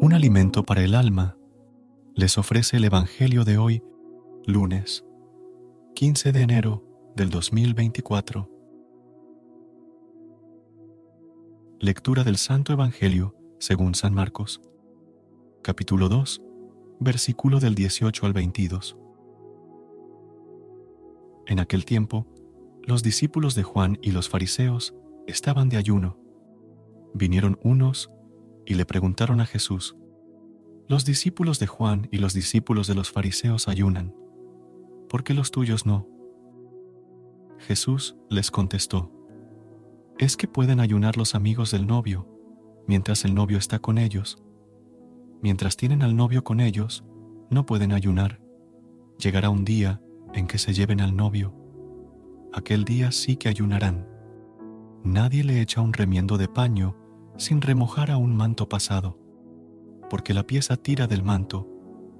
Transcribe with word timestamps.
Un 0.00 0.12
alimento 0.12 0.64
para 0.64 0.82
el 0.82 0.94
alma 0.94 1.36
les 2.14 2.38
ofrece 2.38 2.78
el 2.78 2.84
Evangelio 2.84 3.44
de 3.44 3.58
hoy, 3.58 3.82
lunes 4.46 5.04
15 5.94 6.32
de 6.32 6.40
enero 6.40 6.84
del 7.14 7.30
2024. 7.30 8.48
Lectura 11.78 12.24
del 12.24 12.36
Santo 12.36 12.72
Evangelio 12.72 13.36
según 13.58 13.94
San 13.94 14.14
Marcos, 14.14 14.62
capítulo 15.62 16.08
2, 16.08 16.40
versículo 17.00 17.60
del 17.60 17.74
18 17.74 18.24
al 18.24 18.32
22. 18.32 18.96
En 21.46 21.60
aquel 21.60 21.84
tiempo, 21.84 22.26
los 22.90 23.04
discípulos 23.04 23.54
de 23.54 23.62
Juan 23.62 24.00
y 24.02 24.10
los 24.10 24.28
fariseos 24.28 24.96
estaban 25.28 25.68
de 25.68 25.76
ayuno. 25.76 26.18
Vinieron 27.14 27.56
unos 27.62 28.10
y 28.66 28.74
le 28.74 28.84
preguntaron 28.84 29.40
a 29.40 29.46
Jesús, 29.46 29.96
Los 30.88 31.04
discípulos 31.04 31.60
de 31.60 31.68
Juan 31.68 32.08
y 32.10 32.18
los 32.18 32.34
discípulos 32.34 32.88
de 32.88 32.96
los 32.96 33.12
fariseos 33.12 33.68
ayunan, 33.68 34.12
¿por 35.08 35.22
qué 35.22 35.34
los 35.34 35.52
tuyos 35.52 35.86
no? 35.86 36.08
Jesús 37.60 38.16
les 38.28 38.50
contestó, 38.50 39.12
Es 40.18 40.36
que 40.36 40.48
pueden 40.48 40.80
ayunar 40.80 41.16
los 41.16 41.36
amigos 41.36 41.70
del 41.70 41.86
novio, 41.86 42.26
mientras 42.88 43.24
el 43.24 43.36
novio 43.36 43.58
está 43.58 43.78
con 43.78 43.98
ellos. 43.98 44.42
Mientras 45.42 45.76
tienen 45.76 46.02
al 46.02 46.16
novio 46.16 46.42
con 46.42 46.58
ellos, 46.58 47.04
no 47.50 47.66
pueden 47.66 47.92
ayunar. 47.92 48.40
Llegará 49.16 49.48
un 49.48 49.64
día 49.64 50.02
en 50.34 50.48
que 50.48 50.58
se 50.58 50.74
lleven 50.74 51.00
al 51.00 51.14
novio. 51.14 51.59
Aquel 52.52 52.84
día 52.84 53.12
sí 53.12 53.36
que 53.36 53.48
ayunarán. 53.48 54.08
Nadie 55.04 55.44
le 55.44 55.60
echa 55.60 55.80
un 55.80 55.92
remiendo 55.92 56.36
de 56.36 56.48
paño 56.48 56.96
sin 57.36 57.60
remojar 57.60 58.10
a 58.10 58.16
un 58.16 58.36
manto 58.36 58.68
pasado, 58.68 59.18
porque 60.10 60.34
la 60.34 60.46
pieza 60.46 60.76
tira 60.76 61.06
del 61.06 61.22
manto 61.22 61.68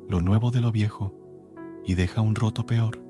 lo 0.08 0.20
nuevo 0.20 0.51
de 0.51 0.61
lo 0.61 0.73
viejo 0.73 1.14
y 1.85 1.95
deja 1.95 2.20
un 2.20 2.35
roto 2.35 2.64
peor. 2.64 3.02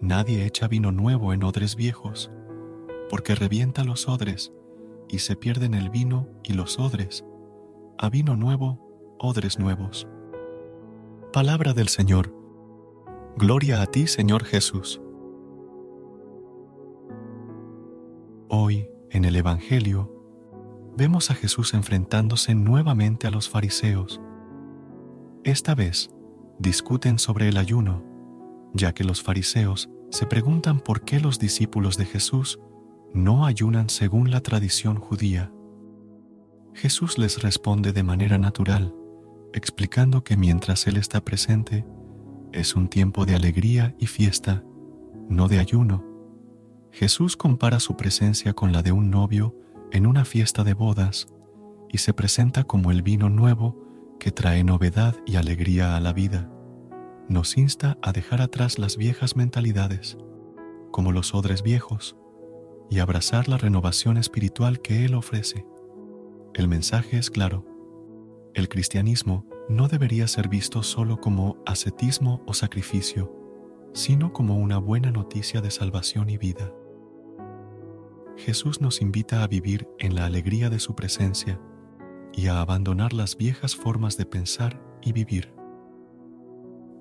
Nadie 0.00 0.44
echa 0.44 0.68
vino 0.68 0.92
nuevo 0.92 1.32
en 1.32 1.42
odres 1.42 1.76
viejos, 1.76 2.30
porque 3.10 3.34
revienta 3.34 3.82
los 3.84 4.08
odres 4.08 4.52
y 5.08 5.20
se 5.20 5.34
pierden 5.34 5.74
el 5.74 5.90
vino 5.90 6.28
y 6.44 6.52
los 6.52 6.78
odres. 6.78 7.24
A 7.98 8.10
vino 8.10 8.36
nuevo, 8.36 9.16
odres 9.18 9.58
nuevos. 9.58 10.06
Palabra 11.32 11.72
del 11.72 11.88
Señor. 11.88 12.34
Gloria 13.36 13.82
a 13.82 13.86
ti, 13.86 14.06
Señor 14.06 14.44
Jesús. 14.44 15.00
En 19.18 19.24
el 19.24 19.34
Evangelio, 19.34 20.14
vemos 20.96 21.32
a 21.32 21.34
Jesús 21.34 21.74
enfrentándose 21.74 22.54
nuevamente 22.54 23.26
a 23.26 23.30
los 23.32 23.48
fariseos. 23.48 24.20
Esta 25.42 25.74
vez 25.74 26.10
discuten 26.60 27.18
sobre 27.18 27.48
el 27.48 27.56
ayuno, 27.56 28.04
ya 28.74 28.94
que 28.94 29.02
los 29.02 29.20
fariseos 29.20 29.90
se 30.10 30.26
preguntan 30.26 30.78
por 30.78 31.02
qué 31.04 31.18
los 31.18 31.40
discípulos 31.40 31.96
de 31.96 32.04
Jesús 32.04 32.60
no 33.12 33.44
ayunan 33.44 33.88
según 33.90 34.30
la 34.30 34.40
tradición 34.40 35.00
judía. 35.00 35.52
Jesús 36.74 37.18
les 37.18 37.42
responde 37.42 37.92
de 37.92 38.04
manera 38.04 38.38
natural, 38.38 38.94
explicando 39.52 40.22
que 40.22 40.36
mientras 40.36 40.86
Él 40.86 40.96
está 40.96 41.24
presente, 41.24 41.84
es 42.52 42.76
un 42.76 42.86
tiempo 42.86 43.26
de 43.26 43.34
alegría 43.34 43.96
y 43.98 44.06
fiesta, 44.06 44.62
no 45.28 45.48
de 45.48 45.58
ayuno. 45.58 46.07
Jesús 46.98 47.36
compara 47.36 47.78
su 47.78 47.96
presencia 47.96 48.54
con 48.54 48.72
la 48.72 48.82
de 48.82 48.90
un 48.90 49.08
novio 49.08 49.54
en 49.92 50.04
una 50.04 50.24
fiesta 50.24 50.64
de 50.64 50.74
bodas 50.74 51.28
y 51.88 51.98
se 51.98 52.12
presenta 52.12 52.64
como 52.64 52.90
el 52.90 53.02
vino 53.02 53.28
nuevo 53.30 54.16
que 54.18 54.32
trae 54.32 54.64
novedad 54.64 55.14
y 55.24 55.36
alegría 55.36 55.94
a 55.96 56.00
la 56.00 56.12
vida. 56.12 56.50
Nos 57.28 57.56
insta 57.56 57.98
a 58.02 58.10
dejar 58.10 58.42
atrás 58.42 58.80
las 58.80 58.96
viejas 58.96 59.36
mentalidades, 59.36 60.18
como 60.90 61.12
los 61.12 61.36
odres 61.36 61.62
viejos, 61.62 62.16
y 62.90 62.98
abrazar 62.98 63.48
la 63.48 63.58
renovación 63.58 64.16
espiritual 64.16 64.80
que 64.80 65.04
Él 65.04 65.14
ofrece. 65.14 65.64
El 66.52 66.66
mensaje 66.66 67.16
es 67.16 67.30
claro. 67.30 67.64
El 68.54 68.68
cristianismo 68.68 69.46
no 69.68 69.86
debería 69.86 70.26
ser 70.26 70.48
visto 70.48 70.82
solo 70.82 71.20
como 71.20 71.62
ascetismo 71.64 72.42
o 72.44 72.54
sacrificio, 72.54 73.32
sino 73.92 74.32
como 74.32 74.56
una 74.56 74.78
buena 74.78 75.12
noticia 75.12 75.60
de 75.60 75.70
salvación 75.70 76.28
y 76.28 76.38
vida. 76.38 76.72
Jesús 78.38 78.80
nos 78.80 79.02
invita 79.02 79.42
a 79.42 79.48
vivir 79.48 79.88
en 79.98 80.14
la 80.14 80.24
alegría 80.24 80.70
de 80.70 80.78
su 80.78 80.94
presencia 80.94 81.60
y 82.32 82.46
a 82.46 82.60
abandonar 82.60 83.12
las 83.12 83.36
viejas 83.36 83.74
formas 83.74 84.16
de 84.16 84.26
pensar 84.26 84.80
y 85.02 85.10
vivir. 85.10 85.52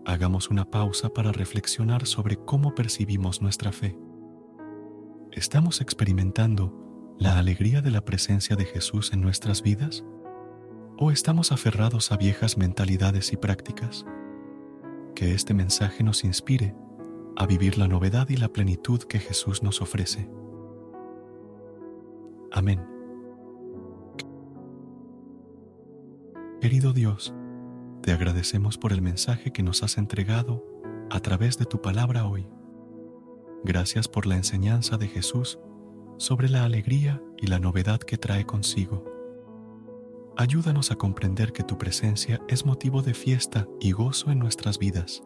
Hagamos 0.04 0.50
una 0.50 0.66
pausa 0.66 1.10
para 1.10 1.32
reflexionar 1.32 2.08
sobre 2.08 2.38
cómo 2.38 2.74
percibimos 2.74 3.40
nuestra 3.40 3.72
fe. 3.72 4.00
¿Estamos 5.32 5.80
experimentando 5.80 6.74
la 7.20 7.38
alegría 7.38 7.84
de 7.84 7.92
la 7.92 8.04
presencia 8.04 8.56
de 8.56 8.66
Jesús 8.66 9.14
en 9.14 9.22
nuestras 9.22 9.62
vidas? 9.62 10.04
¿O 10.98 11.12
estamos 11.12 11.52
aferrados 11.52 12.12
a 12.12 12.18
viejas 12.18 12.58
mentalidades 12.58 13.32
y 13.32 13.38
prácticas? 13.38 14.08
Que 15.14 15.36
este 15.36 15.54
mensaje 15.54 16.04
nos 16.04 16.24
inspire 16.24 16.76
a 17.36 17.46
vivir 17.46 17.78
la 17.78 17.88
novedad 17.88 18.28
y 18.30 18.38
la 18.38 18.52
plenitud 18.52 19.04
que 19.04 19.20
Jesús 19.20 19.62
nos 19.62 19.84
ofrece. 19.84 20.28
Amén. 22.52 22.86
Querido 26.62 26.94
Dios, 26.94 27.34
te 28.02 28.12
agradecemos 28.12 28.78
por 28.78 28.94
el 28.94 29.02
mensaje 29.02 29.52
que 29.52 29.64
nos 29.64 29.84
has 29.84 29.98
entregado 29.98 30.66
a 31.10 31.20
través 31.20 31.58
de 31.58 31.66
tu 31.66 31.82
palabra 31.82 32.26
hoy. 32.26 32.48
Gracias 33.64 34.08
por 34.08 34.26
la 34.26 34.36
enseñanza 34.36 34.98
de 34.98 35.08
Jesús 35.08 35.60
sobre 36.18 36.50
la 36.50 36.64
alegría 36.64 37.22
y 37.38 37.48
la 37.48 37.60
novedad 37.60 38.00
que 38.00 38.18
trae 38.18 38.46
consigo. 38.46 39.06
Ayúdanos 40.36 40.92
a 40.92 40.96
comprender 40.96 41.52
que 41.52 41.64
tu 41.64 41.78
presencia 41.78 42.42
es 42.48 42.66
motivo 42.66 43.02
de 43.02 43.14
fiesta 43.14 43.68
y 43.80 43.92
gozo 43.92 44.32
en 44.32 44.40
nuestras 44.40 44.80
vidas. 44.80 45.24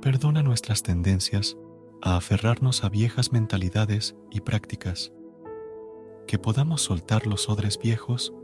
Perdona 0.00 0.42
nuestras 0.42 0.82
tendencias 0.82 1.56
a 2.02 2.16
aferrarnos 2.16 2.84
a 2.84 2.88
viejas 2.88 3.32
mentalidades 3.32 4.16
y 4.30 4.40
prácticas 4.40 5.12
que 6.28 6.38
podamos 6.38 6.82
soltar 6.82 7.26
los 7.26 7.48
odres 7.48 7.78
viejos 7.82 8.34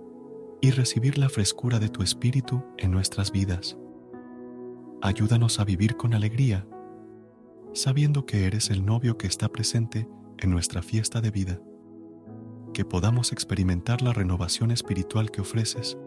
y 0.63 0.71
recibir 0.71 1.19
la 1.19 1.29
frescura 1.29 1.79
de 1.79 1.91
tu 1.91 2.03
espíritu 2.03 2.65
en 2.79 2.91
nuestras 2.91 3.31
vidas. 3.31 3.77
Ayúdanos 5.03 5.61
a 5.61 5.65
vivir 5.65 5.99
con 5.99 6.15
alegría, 6.15 6.67
sabiendo 7.75 8.25
que 8.25 8.47
eres 8.47 8.71
el 8.71 8.87
novio 8.87 9.19
que 9.19 9.27
está 9.27 9.51
presente 9.51 10.09
en 10.39 10.51
nuestra 10.51 10.81
fiesta 10.81 11.21
de 11.21 11.31
vida. 11.31 11.61
Que 12.73 12.87
podamos 12.87 13.33
experimentar 13.33 14.01
la 14.01 14.15
renovación 14.15 14.71
espiritual 14.71 15.31
que 15.31 15.43
ofreces 15.43 15.99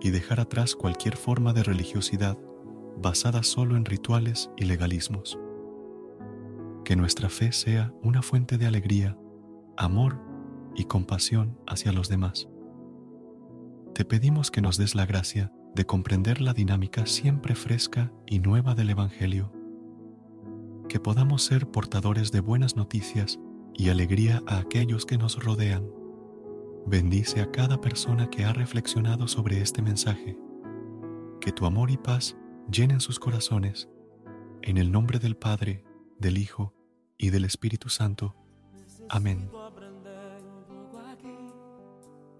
y 0.00 0.10
dejar 0.10 0.38
atrás 0.38 0.76
cualquier 0.76 1.16
forma 1.16 1.52
de 1.52 1.64
religiosidad 1.64 2.38
basada 3.02 3.42
solo 3.42 3.76
en 3.76 3.84
rituales 3.84 4.48
y 4.56 4.66
legalismos. 4.66 5.36
Que 6.84 6.94
nuestra 6.94 7.28
fe 7.28 7.50
sea 7.50 7.92
una 8.00 8.22
fuente 8.22 8.58
de 8.58 8.66
alegría, 8.66 9.18
amor 9.76 10.25
y 10.76 10.84
compasión 10.84 11.58
hacia 11.66 11.92
los 11.92 12.08
demás. 12.08 12.48
Te 13.94 14.04
pedimos 14.04 14.50
que 14.50 14.60
nos 14.60 14.76
des 14.76 14.94
la 14.94 15.06
gracia 15.06 15.52
de 15.74 15.86
comprender 15.86 16.40
la 16.40 16.52
dinámica 16.52 17.06
siempre 17.06 17.54
fresca 17.54 18.12
y 18.26 18.38
nueva 18.40 18.74
del 18.74 18.90
Evangelio, 18.90 19.52
que 20.88 21.00
podamos 21.00 21.42
ser 21.42 21.70
portadores 21.70 22.30
de 22.30 22.40
buenas 22.40 22.76
noticias 22.76 23.38
y 23.74 23.88
alegría 23.88 24.42
a 24.46 24.58
aquellos 24.58 25.06
que 25.06 25.18
nos 25.18 25.42
rodean. 25.42 25.90
Bendice 26.86 27.40
a 27.40 27.50
cada 27.50 27.80
persona 27.80 28.30
que 28.30 28.44
ha 28.44 28.52
reflexionado 28.52 29.28
sobre 29.28 29.60
este 29.60 29.82
mensaje. 29.82 30.38
Que 31.40 31.52
tu 31.52 31.66
amor 31.66 31.90
y 31.90 31.96
paz 31.96 32.36
llenen 32.70 33.00
sus 33.00 33.18
corazones. 33.18 33.88
En 34.62 34.78
el 34.78 34.92
nombre 34.92 35.18
del 35.18 35.36
Padre, 35.36 35.84
del 36.18 36.38
Hijo 36.38 36.74
y 37.18 37.30
del 37.30 37.44
Espíritu 37.44 37.88
Santo. 37.88 38.36
Amén. 39.08 39.50